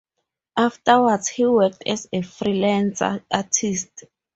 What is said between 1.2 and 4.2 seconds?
he worked as a freelance artist.